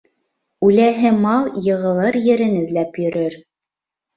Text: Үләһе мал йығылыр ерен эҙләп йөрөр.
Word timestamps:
Үләһе 0.69 1.11
мал 1.17 1.45
йығылыр 1.63 2.17
ерен 2.33 2.59
эҙләп 2.63 3.01
йөрөр. 3.05 3.37